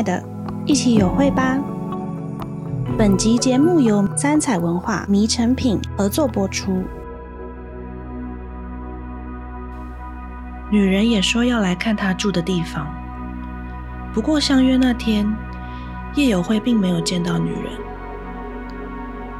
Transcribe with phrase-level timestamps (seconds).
[0.00, 0.24] 爱的，
[0.64, 1.58] 一起有会吧。
[2.96, 6.82] 本集节目由三彩文化迷成品合作播出。
[10.70, 12.86] 女人也说要来看她住的地方，
[14.14, 15.30] 不过相约那天，
[16.14, 17.64] 叶有会并没有见到女人。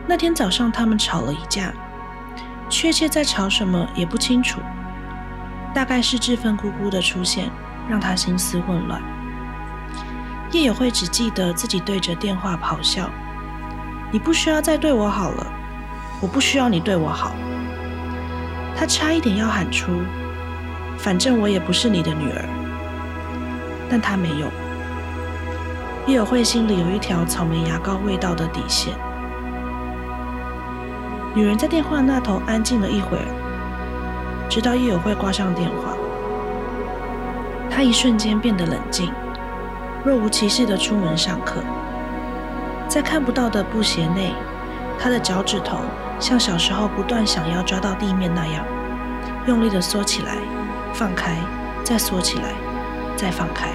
[0.07, 1.73] 那天早上，他们吵了一架，
[2.69, 4.61] 确切在吵什么也不清楚，
[5.73, 7.49] 大概是志芬姑姑的出现
[7.89, 9.01] 让她心思混乱。
[10.53, 13.09] 叶有慧只记得自己对着电话咆哮
[14.11, 15.47] ：“你不需要再对我好了，
[16.21, 17.33] 我不需要你对我好。”
[18.77, 19.93] 她差一点要喊出
[20.99, 22.45] ：“反正我也不是你的女儿。”
[23.89, 24.49] 但她没有。
[26.07, 28.93] 叶有慧心里有一条草莓牙膏味道的底线。
[31.33, 35.95] 女人在电话那头安静了一会儿，直到叶有慧挂上电话，
[37.71, 39.13] 她一瞬间变得冷静。
[40.03, 41.63] 若无其事的出门上课，
[42.89, 44.33] 在看不到的布鞋内，
[44.99, 45.79] 他的脚趾头
[46.19, 48.65] 像小时候不断想要抓到地面那样，
[49.47, 50.37] 用力的缩起来、
[50.95, 51.37] 放开，
[51.85, 52.55] 再缩起来、
[53.15, 53.69] 再放开。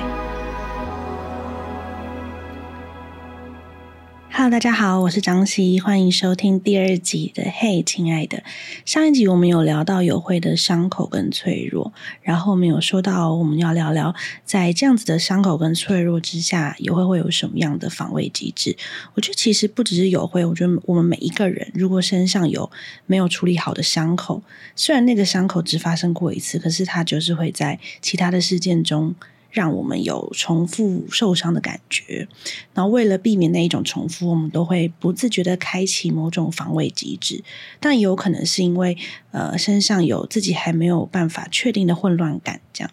[4.37, 8.39] Hello，大家好，我是张希，欢迎收听第二集的《嘿，亲爱的》。
[8.83, 14.13] 上一集我们有聊到友会的伤口跟脆弱，然后我们有说到我们要聊聊
[14.43, 18.75] 在这样子的伤口跟脆弱之下，友会会有什么样的防卫机制。
[19.13, 22.69] 我觉得其实不只是友会，我觉得我们每一个人，如果身上有
[23.05, 24.43] 没有处理好的伤口，
[24.75, 29.15] 虽然那个伤口只发生过一次，可是它就是会在其他的事件中。
[29.55, 32.27] 让我们有重复受伤的感觉，
[32.73, 37.41] 然后为了避免那一种重复，我们都会不自觉地开启某种防卫机制。
[37.79, 38.97] 但也有可能是因为
[39.31, 42.91] 呃身上有自己还没有办法确定的混乱感，这样。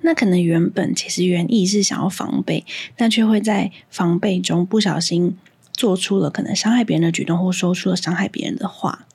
[0.00, 2.64] 那可能原本其实原意是想要防备，
[2.96, 5.36] 但却会在防备中不小心
[5.74, 9.06] 做出了可能伤害别人的举动，或说出了伤害别人的话。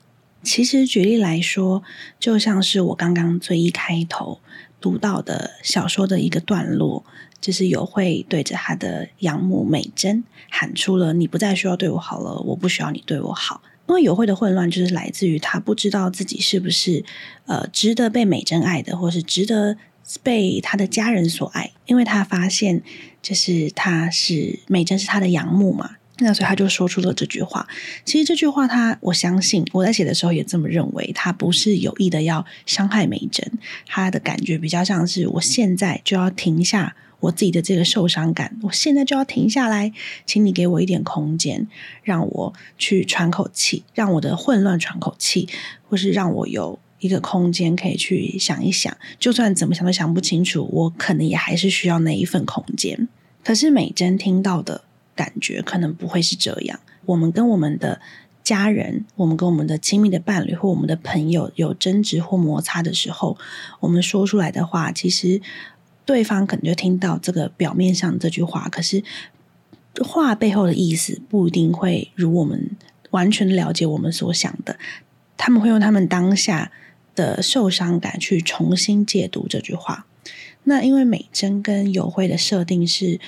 [0.44, 1.82] 其实举例来说，
[2.20, 4.40] 就像是我刚刚最一开头。
[4.86, 7.04] 读到的小说的一个段落，
[7.42, 13.64] 就是有慧对着他的养母美珍喊出了“你不再需要对我好了，我不需要你对我好”。
[13.90, 17.04] 因为有慧的混乱，就是来自于他不知道自己是不是
[17.48, 19.76] 呃值得被美珍爱的，或是值得
[20.22, 21.72] 被他的家人所爱。
[21.88, 22.84] 因为他发现，
[23.24, 25.96] 就是他是美珍是他的养母嘛。
[26.20, 27.68] 那所以他就说出了这句话。
[28.06, 31.12] 其实这句话他，我相信我在写的时候也这么认为。
[31.14, 33.52] 他不是有意的要伤害美珍，
[33.86, 39.92] 他的感觉比较像是我现在就要停下我自己的这个受伤感，我现在就要停下来，
[40.26, 41.68] 请你给我一点空间，
[42.02, 45.50] 让我去喘口气，让我的混乱喘口气，
[45.90, 48.96] 或是让我有一个空间可以去想一想。
[49.20, 53.10] 就算怎么想都想不清楚，我可能也还是需要那一份空间。
[53.44, 54.85] 可是美珍听到的。
[55.16, 56.80] 感觉可能不会是这样。
[57.06, 58.02] 我们跟我们的
[58.44, 63.38] 家人，我们跟我们的亲密的伴侣或我们的朋友有争执或摩擦的时候，
[63.80, 65.42] 我们说出来的话，其实
[66.06, 69.04] 对方可能就听到这个表面上这句话，可是
[70.04, 72.70] 话背后的意思不一定会如我们
[73.12, 74.78] 完全了解我们所想的。
[75.38, 76.72] 他们会用他们当下
[77.16, 80.06] 的受伤感去重新解读这句话。
[80.64, 83.20] 那因为美珍跟友惠的设定是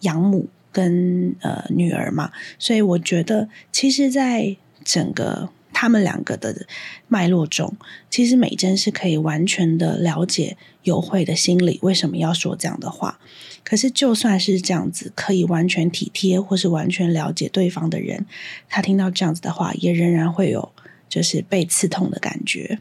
[0.00, 0.48] 养母。
[0.72, 6.66] 跟呃女儿嘛，所以我觉得，其实，在整个他们两个的
[7.08, 7.76] 脉络中，
[8.10, 13.18] 其实美珍是可以完全的了解有慧的心理，为什么要说这样的话。
[13.64, 18.24] 可是，就算是这样子，可以完全体贴或是完全了解对方的人，
[18.68, 20.72] 他听到这样子的话，也仍然会有
[21.08, 22.78] 就是被刺痛的感觉。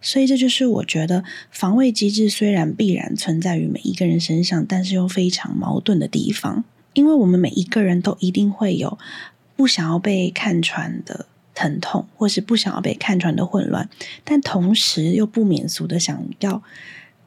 [0.00, 6.64] 所以，这就是我觉得防卫机制虽然必然存在于每一个人身上，但是又非常矛盾的地方。
[6.92, 8.98] 因为我们每一个人都一定会有
[9.56, 13.88] 不想要被看穿的疼痛，或是不想要被看穿的混乱，
[14.24, 16.62] 但同时又不免俗的想要，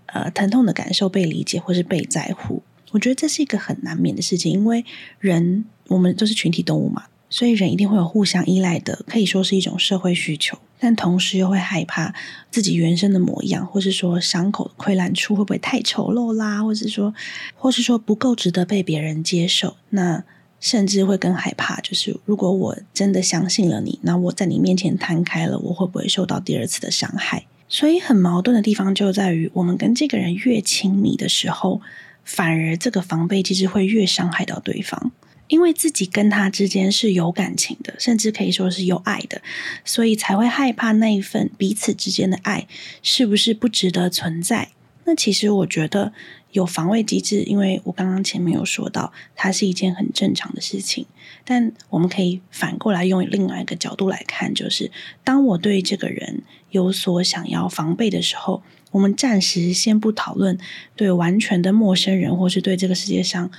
[0.08, 2.64] 呃，疼痛的感受被理解或是被在乎。
[2.92, 4.84] 我觉得这是一个很难免的事情，因为
[5.20, 7.06] 人我们都是群体动物嘛。
[7.30, 12.12] 所以人一定会有互相依赖的，可以说是一种社会需求，但同时又会害怕
[12.50, 17.14] 自己原生的模样，或是说伤口溃烂处会不会太丑陋啦，或是说，
[17.56, 19.78] 或是说不够值得被别人接受。
[19.92, 20.24] 那
[20.60, 27.46] 甚至会更害怕，就是如果我真的相信了你，那我在你面前摊开了，我会不会受到第二次的伤害？
[27.70, 31.82] 所以很矛盾的地方就在于，我们跟这个人越亲密的时候，
[32.26, 35.12] 反而这个防备机制会越伤害到对方。
[35.52, 39.42] 因为自己跟他之间是有感情的，甚至可以说是有爱的，
[39.84, 42.66] 所以才会害怕那一份彼此之间的爱
[43.04, 44.70] 是不是不值得存在。
[45.04, 46.14] 那其实我觉得
[46.52, 51.06] 有防卫机制，因为我刚刚前面有说到，它是一件很正常的事情。
[51.44, 54.90] 但我们可以反过来用另外一个角度来看，就是
[55.26, 60.58] 当我对这个人有所想要防备的时候，我们暂时先不讨论
[60.96, 63.52] 对完全的陌生人，或是对这个世界上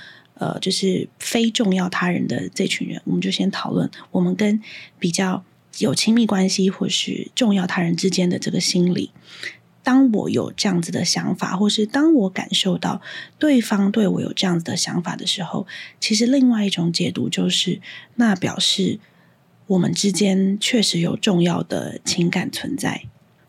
[0.43, 4.61] 呃，就是非重要他人的这群人，我们就先讨论我们跟
[4.99, 5.41] 比较
[5.77, 9.11] 有亲密关系或是重要他人之间的这个心理。
[9.83, 13.01] 当我有这样子的想法，或是当我感受到
[13.39, 15.65] 对方对我有这样子的想法的时候，
[16.01, 17.79] 其实另外一种解读就是，
[18.15, 18.99] 那表示
[19.67, 23.03] 我们之间确实有重要的情感存在。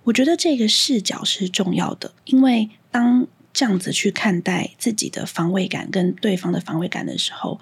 [0.04, 7.58] 我觉得这个视角是重要的，因为当这样子去看待自己的防卫感跟对方的防卫感的时候，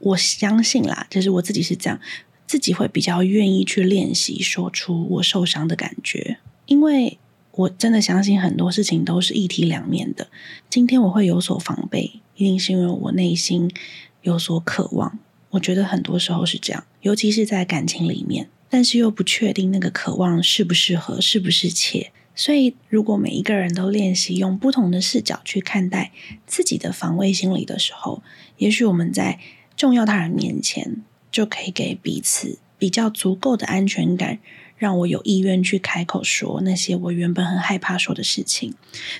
[0.00, 2.00] 我相信啦，就是我自己是这样，
[2.48, 7.18] 自己会比较愿意去练习说出我受伤的感觉，因为。
[7.56, 10.28] 我真的相信很多事情都是一体两面的。
[10.68, 13.72] 今天我会有所防备，一定是因为我内心
[14.20, 15.18] 有所渴望。
[15.48, 22.12] 我觉得很多时候是这样，尤其是在感情里面，但是又不确定那个渴望适不适合，是不是切。
[22.36, 26.12] 所以，如果每一个人都练习用不同的视角去看待
[26.46, 28.22] 自己的防卫心理的时候，
[28.58, 29.40] 也许我们在
[29.76, 31.02] 重要他人面前
[31.32, 34.38] 就可以给彼此比较足够的安全感。
[34.78, 38.74] 让我有意愿去开口说那些我原本很害怕说的事情，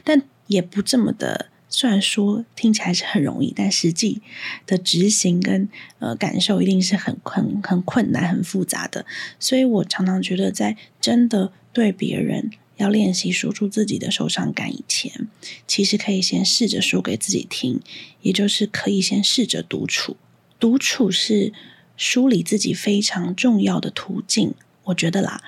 [0.04, 1.46] 但也不这么的。
[1.70, 4.20] 虽然说听起来是很容易，但实际
[4.66, 5.66] 的执行跟
[5.98, 9.06] 呃感受一定是很很很困难、很复杂的。
[9.40, 15.28] 所以我常常觉得，在真的对别人要练习说出自己的受伤感以前，
[15.67, 17.81] 其实可以先试着说给自己听，
[18.23, 20.17] 也就是可以先试着独处。
[20.58, 21.52] 独处是
[21.96, 24.55] 梳理自己非常重要的途径。
[24.84, 25.43] 我觉得啦，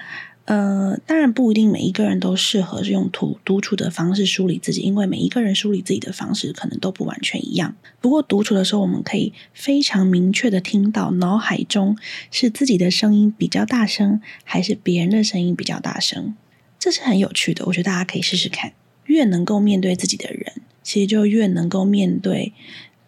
[0.46, 7.76] 呃，当然不一定每一个人都适合用独独处的方式梳理自己，因为每一个人梳理自己的方式可能都不完全一样。
[8.00, 11.96] 不过独处的时候，我们可以非常明确的听到脑海中
[12.30, 16.34] 是自己的声音比较大声，还是别人的声音比较大声。
[16.78, 18.72] 这是很有趣的，我觉得大家可以试试看。
[19.06, 22.52] 越能够面对自己的人，其实就越能够面对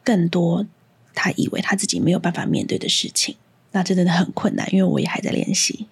[0.03, 0.67] 更多
[1.15, 3.37] 他以为他自己没有办法面对的事情。
[3.73, 5.87] 那这真的很困难，因为我也还在练习。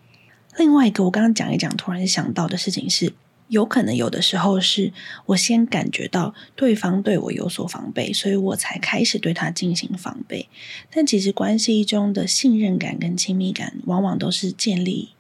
[0.57, 3.13] 另外一个，我刚刚讲一讲，突然想到的事情是，
[3.49, 4.93] 有可能有的时候是
[5.27, 10.49] 我先感觉到对方对我有所防备，所以我才开始对他进行防备。
[10.91, 15.11] 但其实关系中的信任感跟亲密感，往往都是建立，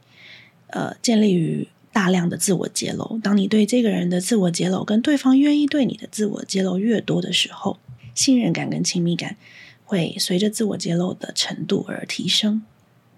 [0.68, 3.18] 呃，建立于大量的自我揭露。
[3.22, 7.78] 当你对这个人的自我揭露，跟对方愿意对你的自我揭露越多的时候，
[8.14, 9.36] 信任感跟亲密感
[9.84, 12.62] 会随着自我揭露的程度而提升。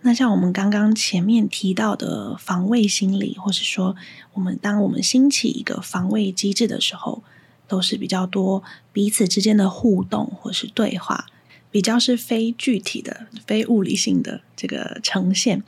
[0.03, 3.95] 那像我们刚刚前面提到的防卫心理，或是说，
[4.33, 7.23] 我们当我们兴起一个防卫机制的时候，
[7.69, 8.63] 都是比较多
[8.95, 11.27] 彼此之间的互动或是对话，
[11.71, 15.63] 比较是非具体的、非物理性的这个呈现。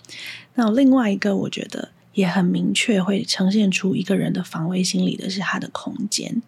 [0.55, 6.43] 那另外一个，我觉得也很明确会呈现出一个人的防卫心理的是他的空间。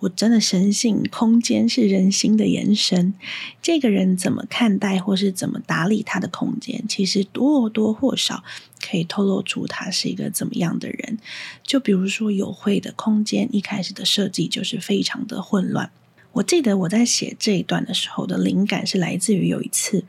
[0.00, 3.14] 我真的深信，空间是人心的延伸。
[3.62, 8.42] 这个人怎么看待，或是怎么打理他的空间，其实或多或少
[8.80, 11.18] 可以透露出他是一个怎么样的人。
[11.62, 15.92] 就比如说，友会的空间一开始的设计就是非常的混乱。
[16.32, 20.04] 我记得我在写这一段的时候的灵感是来自于有一次，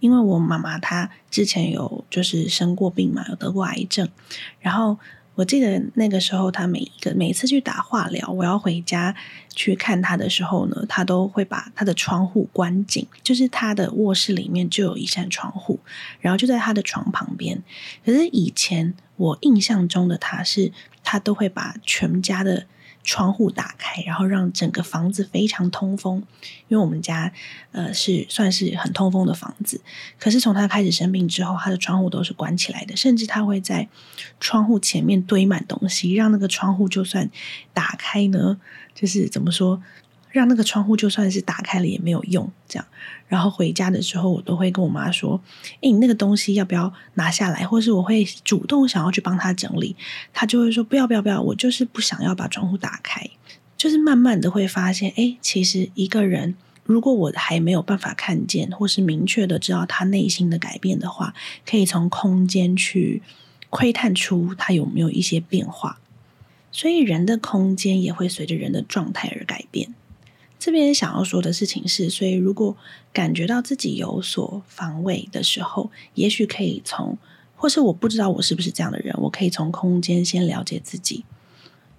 [0.00, 4.08] 因为我妈妈她之前有就是生过病嘛，有得过癌症，
[4.60, 4.98] 然后。
[5.36, 9.12] 我记得那个时候，她每一个每一次去打化疗，我要回家
[9.52, 15.80] 去看他的时候呢，他都会把他的窗户关紧，就是他的卧室里面就有一扇窗户，
[16.20, 17.60] 然后就在他的床旁边。
[18.04, 20.70] 可是以前我印象中的他是，
[21.02, 22.66] 他都会把全家的。
[23.04, 26.24] 窗户打开，然后让整个房子非常通风。
[26.66, 27.30] 因为我们家
[27.70, 29.80] 呃是算是很通风的房子，
[30.18, 33.86] 可是从他开始生病之后，他的窗户都是关起来的，甚至他会在
[34.40, 37.30] 窗户前面堆满东西，让那个窗户就算
[37.72, 38.58] 打开呢，
[38.94, 39.80] 就是怎么说？
[40.34, 42.84] 让那个窗户就算是打开了也没有用，这样。
[43.28, 45.40] 然后回家的时候，我都会跟我妈说
[45.80, 49.94] ：“诶，你那个东西要不要拿下来？”或是我会主动想要去帮她整理，
[50.32, 53.24] 她就会说：“不要，不要，不要，我就是不想要把窗户打开。”
[53.78, 61.32] 就是慢慢的会发现，诶，其实一个人如果我还没有办法看见，或是明确的知道他内心的改变的话，
[61.64, 63.22] 可以从空间去
[63.70, 66.00] 窥探出他有没有一些变化。
[66.72, 69.94] 所以人的空间也会随着人的状态而改变。
[70.64, 72.74] 这边想要说的事情是，所以如果
[73.12, 77.18] 感觉到自己有所防卫的时候，也许可以从，
[77.54, 81.26] 或是我不知道我是不是这样的人，我可以从空间先了解自己，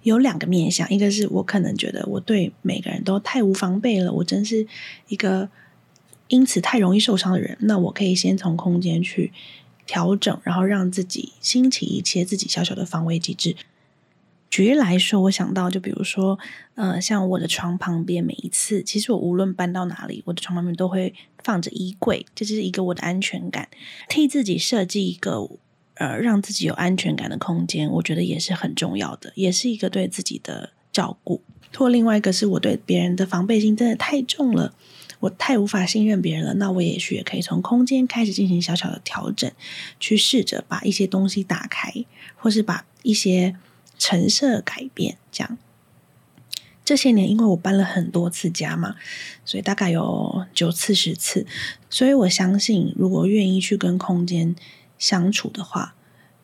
[0.02, 4.66] 有两个面向，一个是我可能觉得我对每个人都太无防备了，我真是
[5.06, 5.48] 一个
[6.26, 7.56] 因此太容易受伤的人。
[7.60, 9.32] 那我可以先从空间去
[9.86, 13.54] 调整，然后让自己兴起一些自己小小的防卫机制。
[14.56, 16.38] 举例来说，我想到就比如说，
[16.76, 21.12] 呃，像我的床旁边，每一次其实我无论搬到哪里，我的床旁边都会
[21.44, 23.68] 放着衣柜，这就是一个我的安全感，
[24.08, 25.46] 替自己设计一个。
[25.96, 31.42] 呃，让自己有安全感的空间，我觉得也是很重要的，也是一个对自己的照顾。
[31.74, 34.74] 或另外一个是我对别人的防备心真的太重了，
[35.20, 36.54] 我太无法信任别人了。
[36.54, 39.50] 那我也许也可以从空间开始进行小小的调整，
[40.00, 41.90] 去试着把一些东西打开，
[42.36, 43.56] 或是把一些
[43.98, 45.18] 陈设改变。
[45.30, 45.58] 这样，
[46.84, 48.96] 这些年因为我搬了很多次家嘛，
[49.44, 51.46] 所以大概有九次十次，
[51.90, 54.56] 所以我相信，如果愿意去跟空间。
[54.98, 55.94] 相处的话，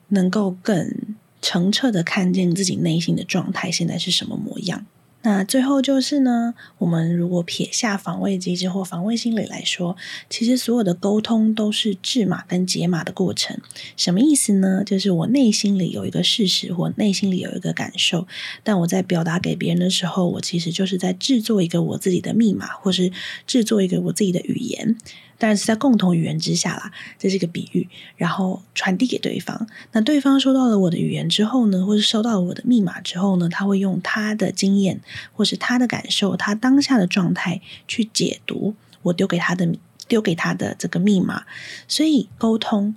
[0.09, 0.95] 能够更
[1.41, 4.85] 澄澈的看见自己内心的状态现在是什么模样。
[5.23, 9.95] 那最后就是呢，我们如果撇下防卫机制或防卫心理来说，
[10.29, 13.57] 其实所有的沟通都是制码跟解码的过程。
[13.95, 14.83] 什么意思呢？
[14.85, 18.27] 就是我内心里有一个事实，或内心里有一个感受，
[18.63, 23.11] 但我在表达给别人的时候，我其实就是在制作一个我自己的密码，或是
[23.47, 24.97] 制作一个我自己的语言。
[25.43, 27.85] 但是在共同语言之下啦，这是一个比喻，
[28.15, 29.67] 然后传递给对方。
[29.91, 35.01] 那对方收到了我的语言之后呢，或是收到了我的密码之后呢，他会用他的经验，
[35.33, 37.59] 或是他的感受，他当下的状态
[37.89, 39.75] 去解读我丢给他的
[40.07, 41.43] 丢给他的这个密码。
[41.89, 42.95] 所以沟通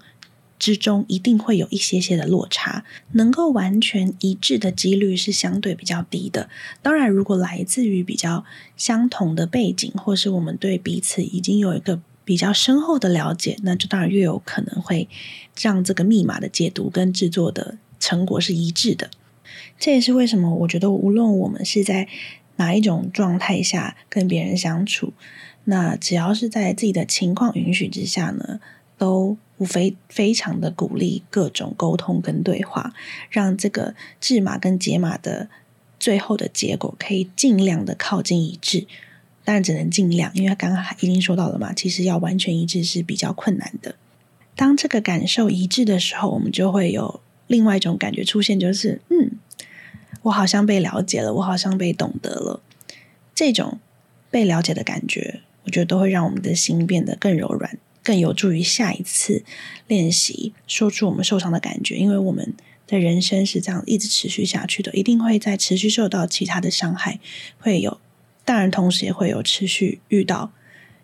[0.57, 6.49] 之中一定会有一些些的落差，能够完全一致的几率是相对比较低的。
[6.81, 8.45] 当然，如果来自于比较
[8.77, 15.09] 相同的背景，或是我们对彼此已经有一个比较深厚的了解，那就当然越有可能会
[15.59, 19.09] 让这个密码的解读跟制作的成果是一致的。
[19.79, 22.09] 这也是为什么我觉得，无论我们是在
[22.57, 25.13] 哪一种状态下跟别人相处，
[25.65, 28.59] 那只要是在自己的情况允许之下呢，
[28.99, 32.93] 都无非非常的鼓励各种沟通跟对话，
[33.31, 35.49] 让这个制码跟解码的
[36.01, 38.89] 最后的结果可以尽量的靠近一致。
[39.47, 43.95] 当然只能尽量，因为刚刚已经说到了嘛，其实要完全一致是比较困难的。
[44.57, 49.39] 当这个感受一致的时候，我们就会有另外一种感觉出现，就是嗯，
[50.23, 52.61] 我好像被了解了，我好像被懂得了。
[53.37, 53.79] 这种
[54.33, 59.45] 被了解的感觉，我觉得都会让我们的心变得更柔软，更有助于下一次
[59.87, 61.95] 练习说出我们受伤的感觉。
[61.95, 62.53] 因为我们
[62.89, 67.21] 的人生是这样一直持续下去的，一定会在持续受到其他的伤害，
[67.61, 68.01] 会有。
[68.47, 70.53] 当然，同时也会有持续遇到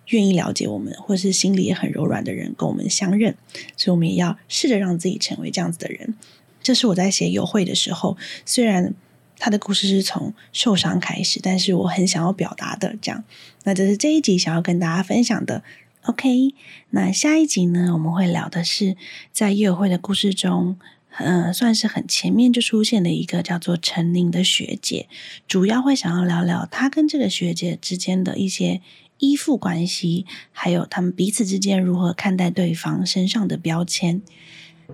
[0.06, 3.34] 愿意了解我们，或是心里也很柔软的人跟我们相认，
[3.76, 6.14] 所以我们也要试着让自己成为这样子的人。
[6.62, 8.94] 这是我在写友会的时候，虽然
[9.38, 12.96] 他的故事是从受伤开始，但是我很想要表达的。
[13.02, 13.25] 这样，
[13.64, 15.64] 那这是这一集想要跟大家分享的。
[16.04, 16.54] OK，
[16.90, 18.96] 那下一集呢，我们会聊的是
[19.32, 20.78] 在友会的故事中。
[21.19, 25.09] 嗯、算是很前面就出现的一个叫做陈宁的学姐，
[25.47, 28.81] 主要会想要聊聊她跟这个学姐之间的一些
[29.19, 34.23] 依附关系，还有他们彼此之间如何看待对方身上的标签。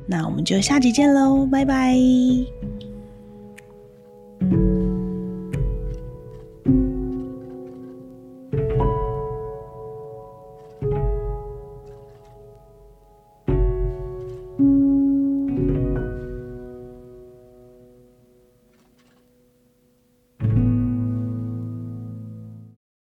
[0.06, 2.87] 那我们就下集见喽，拜拜。